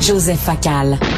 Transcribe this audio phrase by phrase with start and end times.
[0.00, 1.17] Joseph Facal.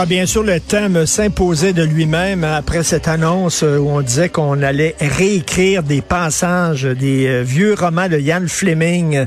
[0.00, 4.30] Alors bien sûr, le thème s'imposait de lui-même après cette annonce euh, où on disait
[4.30, 9.26] qu'on allait réécrire des passages des euh, vieux romans de Ian Fleming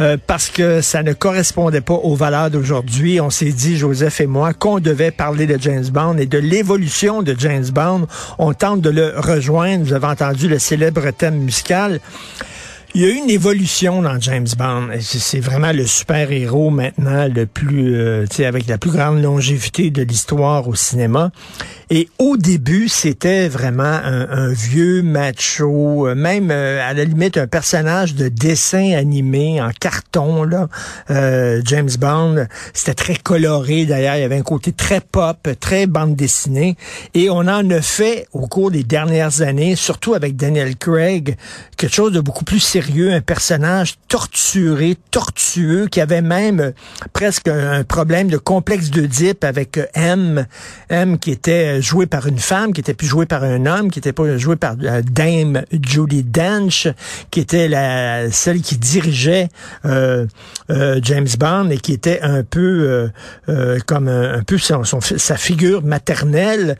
[0.00, 3.20] euh, parce que ça ne correspondait pas aux valeurs d'aujourd'hui.
[3.20, 7.22] On s'est dit, Joseph et moi, qu'on devait parler de James Bond et de l'évolution
[7.22, 8.06] de James Bond.
[8.38, 9.84] On tente de le rejoindre.
[9.84, 11.98] Vous avez entendu le célèbre thème musical.
[12.94, 14.88] Il y a eu une évolution dans James Bond.
[15.00, 20.68] C'est vraiment le super-héros maintenant le plus, euh, avec la plus grande longévité de l'histoire
[20.68, 21.30] au cinéma.
[21.94, 27.46] Et au début, c'était vraiment un, vieux macho, euh, même euh, à la limite un
[27.46, 30.44] personnage de dessin animé en carton.
[30.44, 30.68] Là,
[31.10, 33.84] euh, James Bond, c'était très coloré.
[33.84, 36.78] D'ailleurs, il y avait un côté très pop, très bande dessinée.
[37.12, 41.36] Et on en a fait au cours des dernières années, surtout avec Daniel Craig,
[41.76, 46.72] quelque chose de beaucoup plus sérieux, un personnage torturé, tortueux, qui avait même
[47.12, 50.46] presque un problème de complexe d'Oedipe avec M,
[50.88, 53.98] M qui était joué par une femme, qui était plus joué par un homme, qui
[53.98, 56.88] était pas joué par euh, Dame Julie Dench,
[57.30, 59.48] qui était la celle qui dirigeait
[59.84, 60.26] euh,
[60.70, 63.10] euh, James Bond et qui était un peu
[63.86, 66.76] comme un, peu son, sa figure maternelle.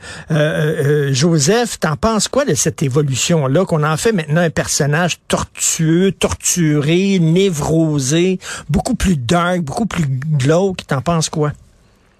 [1.11, 6.11] Joseph, t'en penses quoi de cette évolution là qu'on en fait maintenant un personnage tortueux,
[6.11, 10.85] torturé, névrosé, beaucoup plus dark, beaucoup plus glauque?
[10.87, 11.51] T'en penses quoi?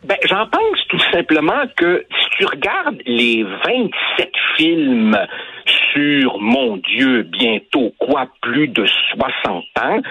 [0.03, 2.05] Ben, j'en pense tout simplement que
[2.37, 5.17] tu regardes les 27 films
[5.93, 8.85] sur, mon Dieu, bientôt quoi, plus de
[9.15, 10.01] 60 ans,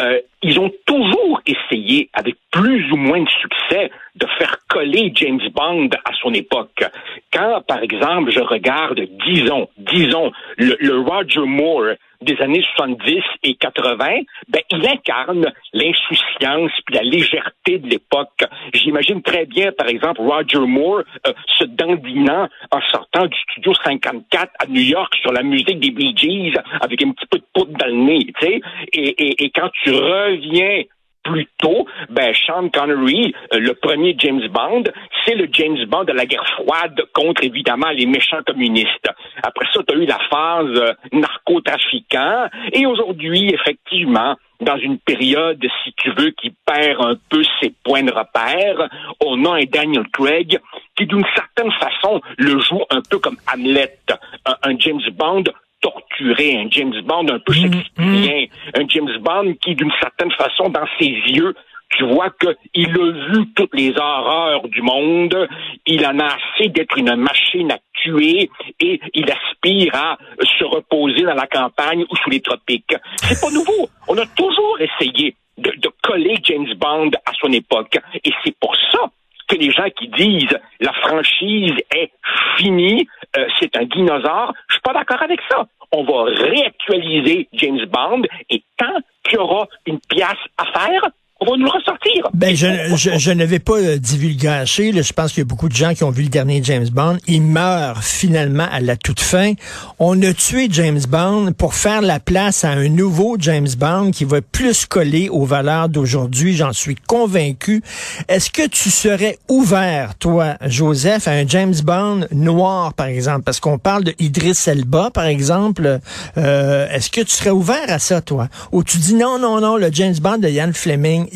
[0.00, 5.40] euh, ils ont toujours essayé, avec plus ou moins de succès, de faire coller James
[5.54, 6.84] Bond à son époque.
[7.32, 14.20] Quand, par exemple, je regarde, disons, disons, le, Roger Moore des années 70 et 80,
[14.48, 18.44] ben, il incarne l'insouciance puis la légèreté de l'époque.
[18.74, 24.52] J'imagine très bien, par exemple, Roger Moore euh, se dandinant en sortant du studio 54
[24.58, 27.76] à New York sur la musique des Bee Gees avec un petit peu de poudre
[27.78, 28.60] dans le nez, tu sais.
[28.92, 30.82] Et, et, et quand tu reviens
[31.22, 34.84] plus tôt, ben Sean Connery, euh, le premier James Bond,
[35.24, 39.08] c'est le James Bond de la guerre froide contre évidemment les méchants communistes.
[39.42, 45.64] Après ça, tu as eu la phase euh, narcotrafiquant et aujourd'hui, effectivement, dans une période,
[45.84, 48.88] si tu veux, qui perd un peu ses points de repère,
[49.24, 50.60] on a un Daniel Craig
[50.96, 53.98] qui, d'une certaine façon, le joue un peu comme Hamlet,
[54.44, 55.44] un James Bond
[55.82, 57.72] torturé, un James Bond un peu mm-hmm.
[57.72, 61.54] shakespearien, un James Bond qui, d'une certaine façon, dans ses yeux,
[61.90, 65.48] tu vois qu'il a vu toutes les horreurs du monde,
[65.86, 68.50] il en a assez d'être une machine à tuer
[68.80, 70.16] et il aspire à
[70.58, 72.96] se reposer dans la campagne ou sous les tropiques.
[73.16, 73.88] C'est pas nouveau.
[74.08, 77.98] On a toujours essayé de, de coller James Bond à son époque.
[78.24, 79.10] Et c'est pour ça
[79.52, 82.10] que les gens qui disent la franchise est
[82.56, 85.66] finie, euh, c'est un dinosaure, je suis pas d'accord avec ça.
[85.92, 91.02] On va réactualiser James Bond et tant qu'il y aura une pièce à faire,
[91.42, 92.28] on va nous le ressortir.
[92.34, 92.66] Ben, je,
[92.96, 94.92] je, je ne vais pas euh, divulgacher.
[95.02, 97.18] je pense qu'il y a beaucoup de gens qui ont vu le dernier James Bond.
[97.26, 99.54] Il meurt finalement à la toute fin.
[99.98, 104.24] On a tué James Bond pour faire la place à un nouveau James Bond qui
[104.24, 106.54] va plus coller aux valeurs d'aujourd'hui.
[106.54, 107.82] J'en suis convaincu.
[108.28, 113.42] Est-ce que tu serais ouvert, toi, Joseph, à un James Bond noir, par exemple?
[113.42, 115.98] Parce qu'on parle de Idris Elba, par exemple.
[116.36, 118.48] Euh, Est-ce que tu serais ouvert à ça, toi?
[118.70, 121.26] Ou tu dis non, non, non, le James Bond de Ian Fleming,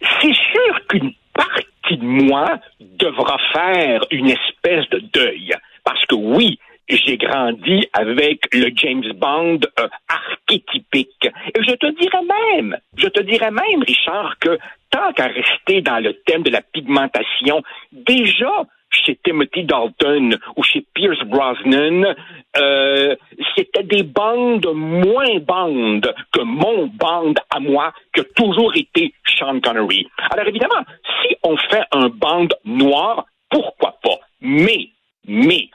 [0.00, 5.52] C'est sûr qu'une partie de moi devra faire une espèce de deuil.
[5.84, 6.58] Parce que oui,
[6.88, 11.28] j'ai grandi avec le James Bond euh, archétypique.
[11.54, 12.22] Et je te dirais
[12.56, 14.58] même, je te dirais même, Richard, que
[14.90, 17.62] tant qu'à rester dans le thème de la pigmentation,
[17.92, 22.14] déjà, chez Timothy Dalton ou chez Pierce Brosnan,
[22.56, 23.16] euh,
[23.56, 29.60] c'était des bandes moins bandes que mon bande à moi, qui a toujours été Sean
[29.60, 30.06] Connery.
[30.30, 30.84] Alors évidemment,
[31.22, 34.18] si on fait un bande noir, pourquoi pas?
[34.40, 34.88] Mais,
[35.26, 35.68] mais,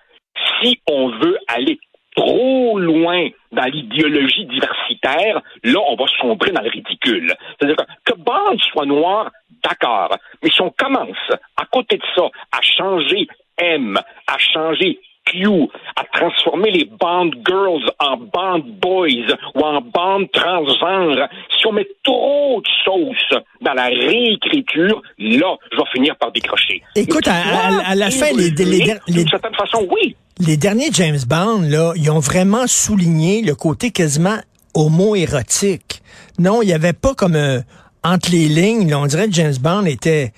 [0.62, 1.80] si on veut aller
[2.16, 7.34] trop loin dans l'idéologie diversitaire, là, on va sombrer dans le ridicule.
[7.58, 9.32] C'est-à-dire que, que Bond soit noir,
[9.64, 10.16] d'accord.
[10.44, 11.18] Mais si on commence,
[11.58, 13.28] à côté de ça, à changer
[13.58, 15.00] M, à changer
[15.32, 21.28] Q, à transformer les band girls en band boys ou en band transgenre,
[21.58, 26.82] si on met trop de sauce dans la réécriture, là, je vais finir par décrocher.
[26.96, 30.16] Écoute, à, la fin, les, les, d'une certaine façon, oui.
[30.40, 34.38] Les derniers James Bond, là, ils ont vraiment souligné le côté quasiment
[34.74, 36.02] homo-érotique.
[36.38, 37.60] Non, il n'y avait pas comme euh,
[38.04, 40.32] entre les lignes, on dirait que James Bond était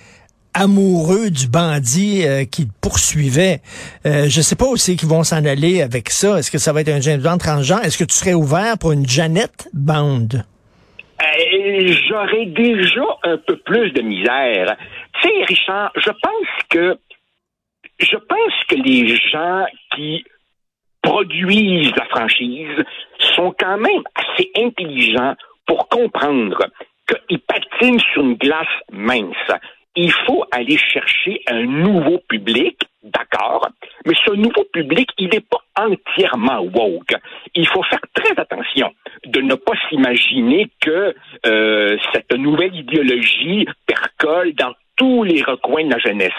[0.54, 3.60] amoureux du bandit euh, qui poursuivait.
[4.06, 6.38] Euh, je sais pas aussi qu'ils vont s'en aller avec ça.
[6.38, 7.84] Est-ce que ça va être un James Bond transgenre?
[7.84, 10.28] Est-ce que tu serais ouvert pour une Janet Bond?
[11.22, 14.76] Euh, j'aurais déjà un peu plus de misère.
[15.20, 16.98] Tu sais, Richard, je pense que
[18.00, 19.64] je pense que les gens
[19.94, 20.24] qui
[21.02, 22.84] produisent la franchise
[23.36, 25.34] sont quand même assez intelligents
[25.66, 26.58] pour comprendre
[27.06, 29.60] qu'ils patinent sur une glace mince.
[29.94, 33.68] Il faut aller chercher un nouveau public, d'accord,
[34.06, 37.14] mais ce nouveau public, il n'est pas entièrement woke.
[37.54, 38.92] Il faut faire très attention
[39.26, 41.14] de ne pas s'imaginer que
[41.46, 46.32] euh, cette nouvelle idéologie percole dans tous les recoins de la jeunesse.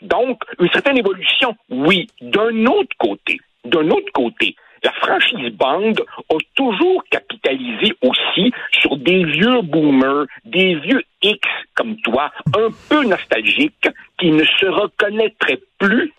[0.00, 2.06] Donc, une certaine évolution, oui.
[2.20, 5.94] D'un autre côté, d'un autre côté, la franchise Bond
[6.30, 13.04] a toujours capitalisé aussi sur des vieux boomers, des vieux X comme toi, un peu
[13.04, 13.88] nostalgiques,
[14.18, 16.12] qui ne se reconnaîtraient plus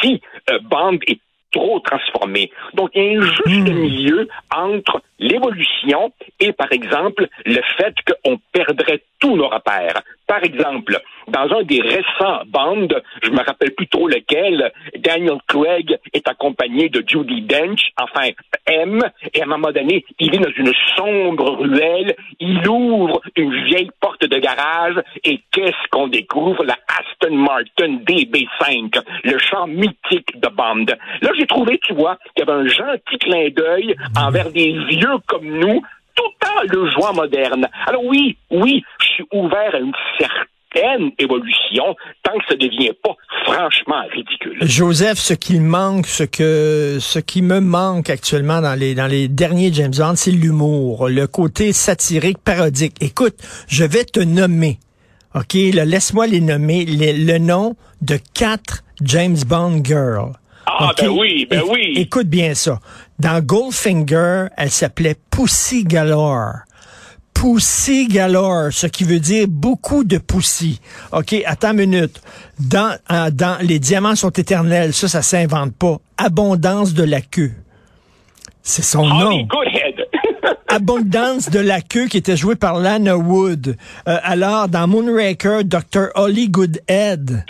[0.00, 0.20] si
[0.50, 0.58] euh,
[1.06, 1.20] est
[1.52, 2.50] trop transformé.
[2.74, 3.74] Donc, il y a un juste hmm.
[3.74, 10.02] milieu entre l'évolution et, par exemple, le fait qu'on perdrait tous nos repères.
[10.26, 10.98] Par exemple,
[11.28, 16.88] dans un des récents bandes, je me rappelle plus trop lequel, Daniel Craig est accompagné
[16.88, 18.30] de Judy Dench, enfin
[18.66, 19.00] M,
[19.34, 23.90] et à un moment donné, il est dans une sombre ruelle, il ouvre une vieille
[24.00, 26.64] porte de garage, et qu'est-ce qu'on découvre?
[26.64, 30.86] La Aston Martin DB5, le char mythique de Bond.
[31.22, 35.18] Là, j'ai trouvé, tu vois, qu'il y avait un gentil clin d'œil envers des vieux
[35.26, 35.82] comme nous,
[36.14, 37.66] tout en le jouant moderne.
[37.86, 42.92] Alors oui, oui, je suis ouvert à une certaine évolution tant que ça ne devient
[43.02, 44.58] pas franchement ridicule.
[44.60, 49.28] Joseph, ce qu'il manque, ce que ce qui me manque actuellement dans les dans les
[49.28, 52.96] derniers James Bond, c'est l'humour, le côté satirique, parodique.
[53.00, 53.36] Écoute,
[53.66, 54.78] je vais te nommer.
[55.34, 60.32] OK, laisse-moi les nommer le nom de quatre James Bond girls.
[60.82, 61.92] Ah, ben oui, ben oui.
[61.96, 62.80] Écoute bien ça.
[63.18, 66.60] Dans Goldfinger, elle s'appelait Pussy Galore.
[67.34, 70.80] Pussy Galore, ce qui veut dire beaucoup de pussy.
[71.12, 72.22] OK, attends une minute.
[72.58, 75.98] Dans, dans Les diamants sont éternels, ça, ça s'invente pas.
[76.16, 77.52] Abondance de la queue.
[78.62, 79.46] C'est son nom.
[80.68, 83.76] Abondance de la queue qui était joué par Lana Wood.
[84.08, 86.08] Euh, alors, dans Moonraker, Dr.
[86.14, 87.44] Holly Goodhead.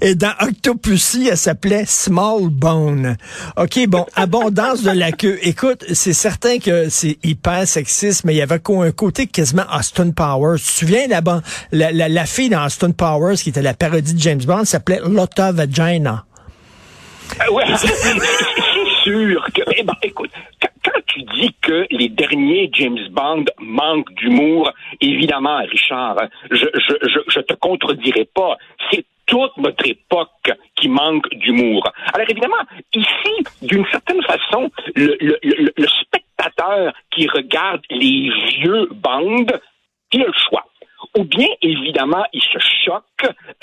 [0.00, 3.16] Et dans Octopussy, elle s'appelait Small Bone.
[3.56, 5.38] OK, bon, abondance de la queue.
[5.42, 10.10] Écoute, c'est certain que c'est hyper sexiste, mais il y avait un côté quasiment Austin
[10.10, 10.58] Powers.
[10.58, 11.20] Tu te souviens la,
[11.72, 15.52] la, la, fille dans Austin Powers, qui était la parodie de James Bond, s'appelait Lotta
[15.52, 16.24] Vagina?
[17.40, 19.62] Euh, ouais, c'est sûr que...
[19.76, 20.30] Eh ben, écoute,
[20.84, 24.70] quand tu dis que les derniers James Bond manquent d'humour,
[25.00, 26.16] évidemment, Richard,
[26.50, 28.56] je, je, je, je te contredirai pas.
[28.90, 31.90] C'est toute notre époque qui manque d'humour.
[32.12, 32.62] Alors évidemment,
[32.94, 35.38] ici, d'une certaine façon, le, le,
[35.76, 39.60] le, spectateur qui regarde les vieux bandes,
[40.12, 40.64] il a le choix
[41.16, 43.04] ou bien évidemment il se choque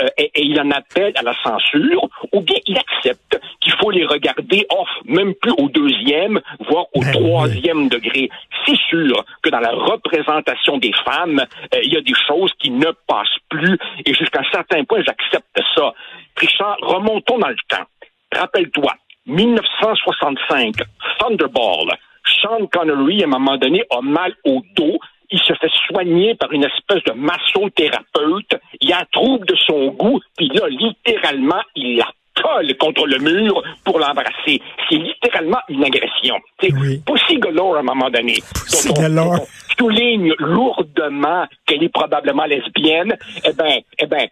[0.01, 4.05] euh, et, il en appelle à la censure, ou bien il accepte qu'il faut les
[4.05, 8.29] regarder off, même plus au deuxième, voire au ben troisième degré.
[8.65, 12.71] C'est sûr que dans la représentation des femmes, euh, il y a des choses qui
[12.71, 15.93] ne passent plus, et jusqu'à un certain point, j'accepte ça.
[16.37, 17.85] Richard, remontons dans le temps.
[18.33, 18.93] Rappelle-toi,
[19.25, 20.75] 1965,
[21.19, 21.97] Thunderball.
[22.41, 24.99] Sean Connery, à un moment donné, a mal au dos
[25.31, 29.87] il se fait soigner par une espèce de massothérapeute, il a un trouble de son
[29.91, 34.61] goût, puis là, littéralement, il la colle contre le mur pour l'embrasser.
[34.89, 36.35] C'est littéralement une agression.
[36.61, 36.69] C'est
[37.05, 38.35] Pussy Galore à un moment donné.
[38.53, 39.47] Pussy Galore.
[39.81, 44.27] Souligne lourdement qu'elle est probablement lesbienne, eh ben, eh ben,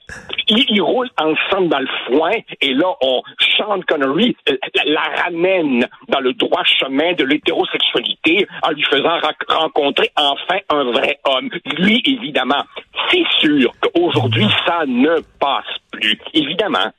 [0.48, 3.22] ils, roulent ensemble dans le foin et là, on
[3.58, 10.12] Sean Connery euh, la, ramène dans le droit chemin de l'hétérosexualité en lui faisant rencontrer
[10.16, 11.50] enfin un vrai homme.
[11.78, 12.64] Lui, évidemment,
[13.10, 16.20] c'est sûr qu'aujourd'hui, ça ne passe plus.
[16.34, 16.92] Évidemment.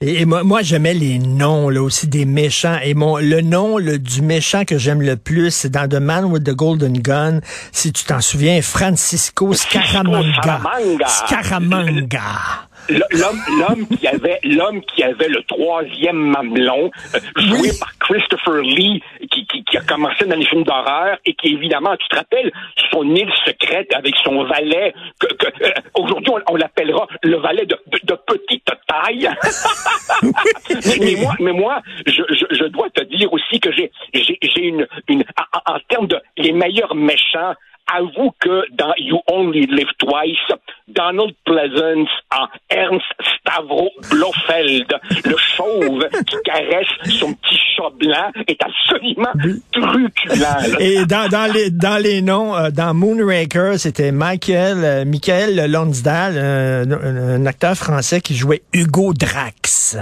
[0.00, 2.78] Et, moi, moi j'aimais les noms là aussi des méchants.
[2.82, 6.26] Et mon le nom le, du méchant que j'aime le plus, c'est dans The Man
[6.26, 7.40] with the Golden Gun.
[7.72, 10.60] Si tu t'en souviens, Francisco Scaramanga.
[11.06, 12.20] Scaramanga
[12.73, 19.02] l'homme l'homme qui avait l'homme qui avait le troisième mamelon euh, joué par Christopher Lee
[19.30, 22.52] qui, qui, qui, a commencé dans les films d'horreur et qui évidemment tu te rappelles
[22.90, 27.78] son île secrète avec son valet que, que euh, aujourd'hui on, l'appellera le valet de,
[28.04, 29.30] de, petite taille.
[31.00, 34.86] Mais, moi mais moi je, je, je, dois te dire aussi que j'ai j'ai une
[35.08, 35.24] une
[35.66, 37.54] en, en termes de les meilleurs méchants
[37.92, 44.92] avoue que dans You Only Live Twice, Donald Pleasance en Ernst Stavro Blofeld,
[45.24, 46.86] le chauve qui caresse
[47.18, 49.32] son petit chat blanc, est absolument
[49.72, 50.78] truculent.
[50.80, 56.34] Et dans, dans, les, dans les noms, euh, dans Moonraker, c'était Michael, euh, Michael Lonsdal,
[56.36, 59.98] euh, un acteur français qui jouait Hugo Drax.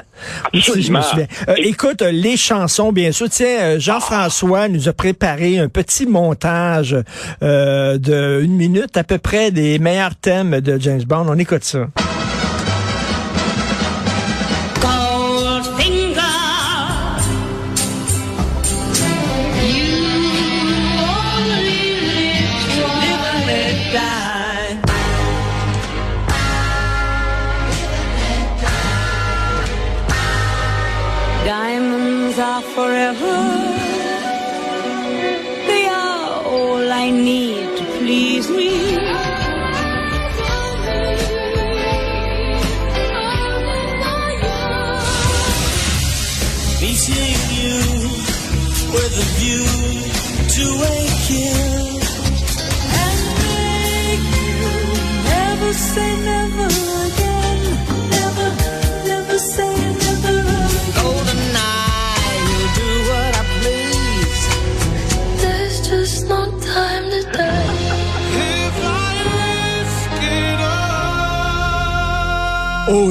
[0.55, 1.27] Si je me souviens.
[1.57, 3.29] écoute, les chansons, bien sûr.
[3.29, 6.97] Tiens, Jean-François nous a préparé un petit montage
[7.43, 11.27] euh, de une minute à peu près des meilleurs thèmes de James Bond.
[11.29, 11.89] On écoute ça.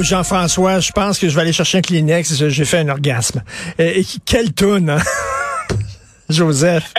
[0.02, 2.48] Jean-François, je pense que je vais aller chercher un Kleenex.
[2.48, 3.42] J'ai fait un orgasme.
[3.78, 4.98] Et, quelle toune, hein?
[6.28, 6.92] Joseph.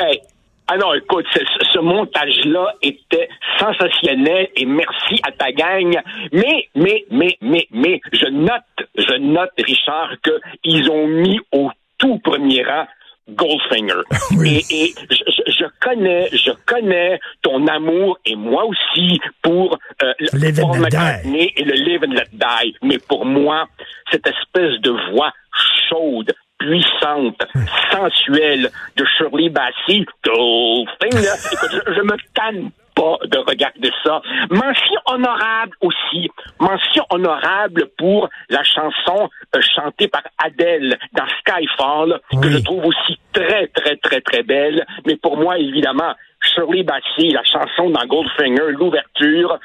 [0.67, 3.27] Ah non, écoute, ce, montage-là était
[3.59, 5.99] sensationnel et merci à ta gang.
[6.31, 10.15] Mais, mais, mais, mais, mais, je note, je note, Richard,
[10.63, 12.85] qu'ils ont mis au tout premier rang
[13.29, 14.01] Goldfinger.
[14.43, 20.13] Et, je, connais, je connais ton amour et moi aussi pour euh,
[20.59, 22.75] Paul McCartney et le Live and Let Die.
[22.81, 23.67] Mais pour moi,
[24.11, 25.31] cette espèce de voix
[25.89, 27.41] chaude, puissante,
[27.91, 34.21] sensuelle de Shirley Bassey, Goldfinger, écoute, je, je me tanne pas de regarder ça.
[34.49, 36.29] Mention honorable aussi.
[36.59, 43.19] Mention honorable pour la chanson euh, chantée par Adele dans Skyfall, que je trouve aussi
[43.31, 44.85] très, très, très, très belle.
[45.05, 49.59] Mais pour moi, évidemment, Shirley Bassey, la chanson dans Goldfinger, l'ouverture,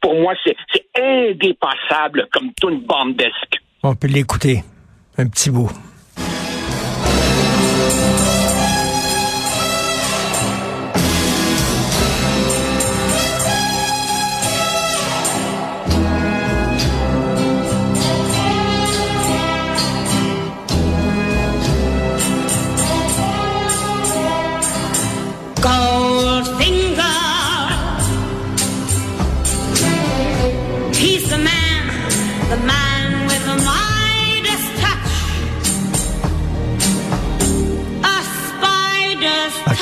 [0.00, 0.56] pour moi, c'est
[0.98, 3.60] indépassable comme tune bandesque.
[3.82, 4.62] On peut l'écouter.
[5.18, 5.70] Un petit bout.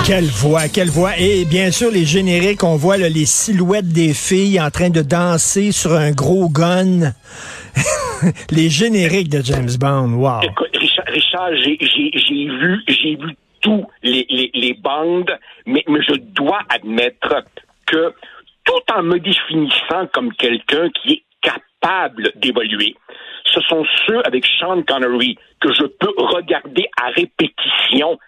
[0.07, 1.12] Quelle voix, quelle voix.
[1.19, 5.73] Et bien sûr, les génériques, on voit les silhouettes des filles en train de danser
[5.73, 7.12] sur un gros gun.
[8.50, 10.40] les génériques de James Bond, wow.
[10.42, 10.76] Écoute,
[11.07, 17.45] Richard, j'ai vu, j'ai vu tous les, les, bandes, mais, mais je dois admettre
[17.87, 18.14] que
[18.64, 22.97] tout en me définissant comme quelqu'un qui est capable d'évoluer,
[23.45, 28.19] ce sont ceux avec Sean Connery que je peux regarder à répétition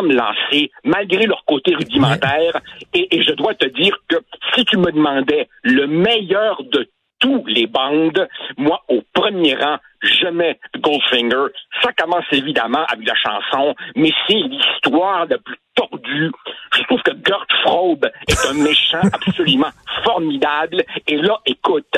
[0.00, 2.60] me lancer, malgré leur côté rudimentaire.
[2.94, 4.16] Et, je dois te dire que
[4.54, 10.26] si tu me demandais le meilleur de tous les bandes, moi, au premier rang, je
[10.26, 11.46] mets Goldfinger.
[11.80, 16.32] Ça commence évidemment avec la chanson, mais c'est l'histoire la plus tordue.
[16.74, 19.70] Je trouve que Gert Frobe est un méchant absolument
[20.04, 20.84] formidable.
[21.06, 21.94] Et là, écoute,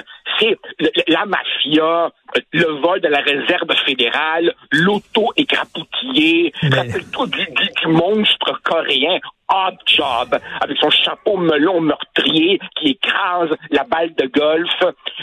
[0.78, 2.10] le- la mafia,
[2.52, 6.52] le vol de la réserve fédérale, l'auto écrapoutillé.
[6.62, 12.90] Mais- Rappelle-toi du, du, du monstre coréen Odd Job, avec son chapeau melon meurtrier qui
[12.92, 14.70] écrase la balle de golf.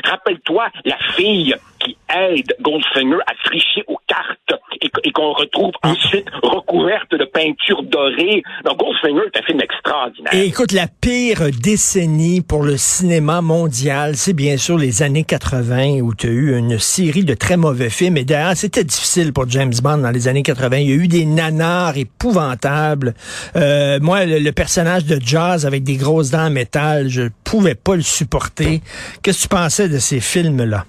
[0.06, 5.72] Rappelle-toi la fille qui aide Goldfinger à tricher aux cartes et, qu- et qu'on retrouve
[5.84, 8.44] ensuite recouverte de peinture dorée.
[8.66, 10.34] Donc Goldfinger est un film extraordinaire.
[10.34, 16.00] Et écoute, la pire décennie pour le cinéma mondial, c'est bien sûr les années 80
[16.02, 18.18] où tu as eu une série de très mauvais films.
[18.18, 20.78] Et d'ailleurs, c'était difficile pour James Bond dans les années 80.
[20.78, 23.14] Il y a eu des nanars épouvantables.
[23.56, 27.76] Euh, moi, le, le personnage de Jazz avec des grosses dents en métal, je pouvais
[27.76, 28.82] pas le supporter.
[29.22, 30.86] Qu'est-ce que tu pensais de ces films-là?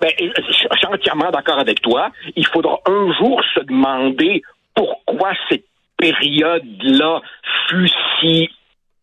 [0.00, 0.49] Ben, suis
[0.92, 2.10] entièrement d'accord avec toi.
[2.36, 4.42] Il faudra un jour se demander
[4.74, 5.64] pourquoi cette
[5.96, 7.20] période-là
[7.68, 8.50] fut si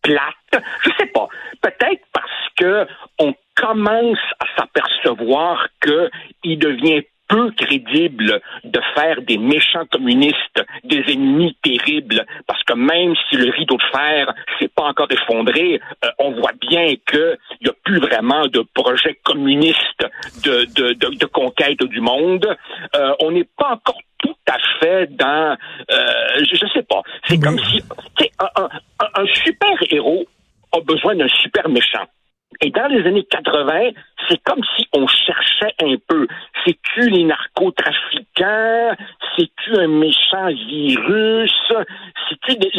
[0.01, 0.63] plate.
[0.83, 1.27] Je sais pas.
[1.61, 2.87] Peut-être parce que
[3.19, 6.09] on commence à s'apercevoir que
[6.43, 13.13] il devient peu crédible de faire des méchants communistes des ennemis terribles, parce que même
[13.29, 17.69] si le rideau de fer s'est pas encore effondré, euh, on voit bien qu'il n'y
[17.69, 20.05] a plus vraiment de projet communiste
[20.43, 22.47] de, de, de, de conquête du monde.
[22.95, 25.57] Euh, on n'est pas encore tout à fait dans,
[25.91, 25.95] euh,
[26.39, 27.81] je, je sais pas, c'est comme si,
[28.39, 28.69] un, un-
[29.21, 30.25] un super héros
[30.73, 32.05] a besoin d'un super méchant.
[32.61, 33.89] Et dans les années 80,
[34.27, 36.27] c'est comme si on cherchait un peu.
[36.65, 38.95] C'est-tu les narcotrafiquants?
[39.35, 41.53] C'est-tu un méchant virus?
[42.29, 42.71] C'est-tu des-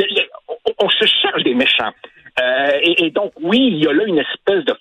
[0.81, 1.93] on se cherche des méchants.
[2.41, 4.75] Euh, et, et donc, oui, il y a là une espèce de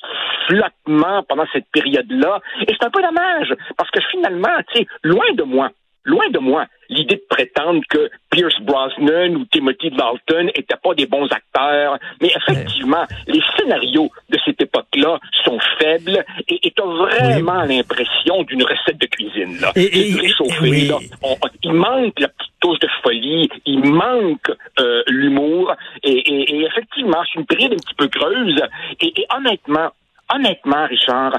[0.47, 2.39] flottement pendant cette période-là.
[2.67, 5.69] Et c'est un peu dommage, parce que finalement, tu sais, loin de moi,
[6.07, 11.05] loin de moi, l'idée de prétendre que Pierce Brosnan ou Timothy Dalton n'étaient pas des
[11.05, 11.99] bons acteurs.
[12.21, 18.63] Mais effectivement, les scénarios de cette époque-là sont faibles et et t'as vraiment l'impression d'une
[18.63, 19.59] recette de cuisine.
[19.61, 19.71] Là.
[19.75, 20.87] Et- et- oui.
[20.87, 20.97] là.
[21.23, 27.21] On- on- il manque la petite touche de folie, il manque euh, l'humour et effectivement,
[27.31, 28.59] c'est une période un petit peu creuse.
[29.01, 29.89] Et, et honnêtement,
[30.33, 31.33] honnêtement, Richard,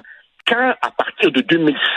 [0.49, 1.41] quand, à partir de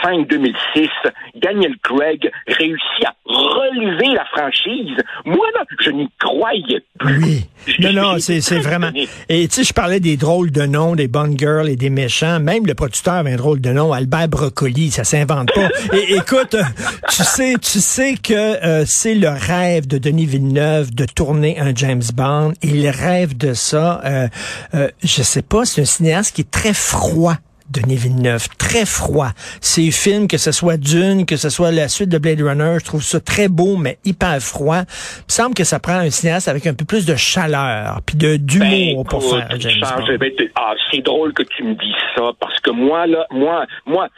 [0.04, 0.88] 2005-2006,
[1.36, 7.22] Daniel Craig réussit à relever la franchise, moi, là, je n'y croyais plus.
[7.24, 7.44] Oui.
[7.66, 8.90] Je- Non, non, c'est vraiment.
[9.28, 12.40] Et tu sais, je parlais des drôles de noms, des bonnes girls et des méchants.
[12.40, 15.68] Même le producteur avait un drôle de nom, Albert Brocoli, ça s'invente pas.
[15.96, 16.62] Et écoute, euh,
[17.08, 21.72] tu sais, tu sais que euh, c'est le rêve de Denis Villeneuve de tourner un
[21.74, 22.52] James Bond.
[22.62, 24.00] Il rêve de ça.
[24.04, 24.28] Euh,
[24.74, 27.34] euh, je sais pas, c'est un cinéaste qui est très froid.
[27.70, 29.30] Denis Villeneuve, très froid.
[29.60, 32.84] Ces films, que ce soit Dune, que ce soit la suite de Blade Runner, je
[32.84, 34.80] trouve ça très beau, mais hyper froid.
[34.80, 38.16] Il me semble que ça prend un cinéaste avec un peu plus de chaleur, puis
[38.16, 40.48] de d'humour Ben, pour faire James Bond.
[40.56, 44.08] ah, c'est drôle que tu me dises ça parce que moi là, moi, moi,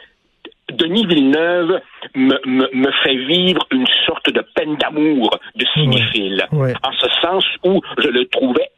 [0.71, 1.79] Denis Villeneuve
[2.15, 6.45] me, me, me fait vivre une sorte de peine d'amour de cinéphile.
[6.51, 6.73] Ouais.
[6.83, 8.69] En ce sens où je le trouvais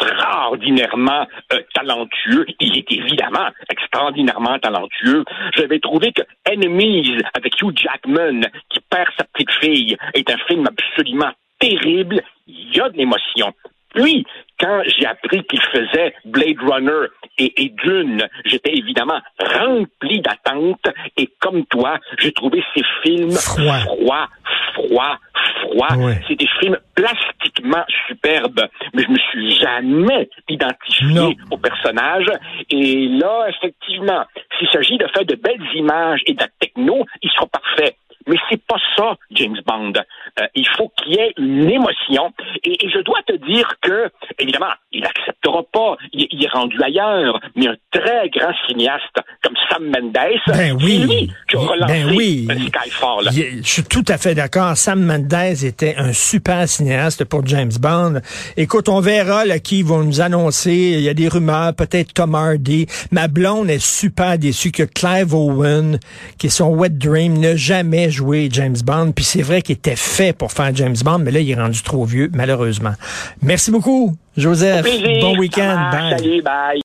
[0.00, 2.46] extraordinairement euh, talentueux.
[2.60, 5.24] Il est évidemment extraordinairement talentueux.
[5.56, 10.66] J'avais trouvé que Enemies avec Hugh Jackman qui perd sa petite fille est un film
[10.66, 12.22] absolument terrible.
[12.46, 13.52] Il y a de l'émotion.
[13.94, 14.26] Puis,
[14.58, 17.06] quand j'ai appris qu'il faisait Blade Runner
[17.38, 20.86] et, et Dune, j'étais évidemment rempli d'attentes.
[21.16, 23.78] Et comme toi, j'ai trouvé ces films Froid.
[23.80, 24.28] froids,
[24.74, 25.18] froids,
[25.62, 26.14] froids.
[26.28, 31.34] C'est des films plastiquement superbes, mais je me suis jamais identifié Non.
[31.50, 32.26] au personnage.
[32.70, 34.24] Et là, effectivement,
[34.58, 37.96] s'il s'agit de faire de belles images et de la techno, il sera parfait.
[38.26, 39.92] Mais c'est pas ça, James Bond.
[40.40, 42.32] Euh, il faut qu'il y ait une émotion.
[42.64, 45.04] Et, et je dois te dire que, évidemment, il
[45.62, 45.96] pas.
[46.12, 47.40] Il, il est rendu ailleurs.
[47.56, 49.04] Mais un très grand cinéaste
[49.42, 50.12] comme Sam Mendes,
[50.46, 50.98] Ben oui.
[51.00, 52.48] c'est lui qui a Ben relancé oui.
[52.50, 53.30] euh, Skyfall.
[53.62, 54.76] Je suis tout à fait d'accord.
[54.76, 58.20] Sam Mendes était un super cinéaste pour James Bond.
[58.56, 60.72] Écoute, on verra là, qui vont nous annoncer.
[60.74, 62.86] Il y a des rumeurs, peut-être Tom Hardy.
[63.10, 65.98] Ma blonde est super déçue que Clive Owen,
[66.38, 69.12] qui est son wet dream, n'a jamais joué James Bond.
[69.12, 71.82] Puis c'est vrai qu'il était fait pour faire James Bond, mais là, il est rendu
[71.82, 72.92] trop vieux, malheureusement.
[73.42, 74.86] Merci beaucoup, Joseph.
[75.20, 75.76] Bon week-end.
[75.92, 76.10] Bye.
[76.10, 76.64] Salut, bye.